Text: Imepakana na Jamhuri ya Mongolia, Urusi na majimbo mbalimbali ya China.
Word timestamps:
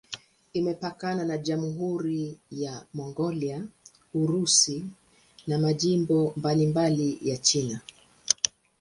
Imepakana 0.53 1.25
na 1.25 1.37
Jamhuri 1.37 2.37
ya 2.51 2.85
Mongolia, 2.93 3.67
Urusi 4.13 4.85
na 5.47 5.57
majimbo 5.57 6.33
mbalimbali 6.37 7.19
ya 7.21 7.37
China. 7.37 7.81